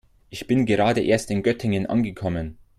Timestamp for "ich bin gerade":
0.31-1.01